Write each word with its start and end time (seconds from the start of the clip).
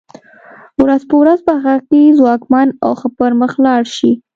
ورځ 0.81 1.01
په 1.09 1.15
ورځ 1.21 1.39
په 1.47 1.51
هغه 1.63 1.75
کې 1.89 2.15
ځواکمن 2.17 2.67
او 2.83 2.91
ښه 2.99 3.07
پرمخ 3.17 3.53
لاړ 3.65 3.81
شي. 3.97 4.11